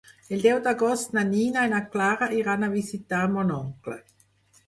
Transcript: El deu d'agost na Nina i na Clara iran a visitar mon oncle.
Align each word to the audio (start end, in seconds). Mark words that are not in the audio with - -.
El 0.35 0.39
deu 0.43 0.59
d'agost 0.67 1.11
na 1.17 1.23
Nina 1.33 1.65
i 1.67 1.69
na 1.73 1.81
Clara 1.95 2.29
iran 2.37 2.67
a 2.67 2.71
visitar 2.77 3.19
mon 3.35 3.51
oncle. 3.59 3.99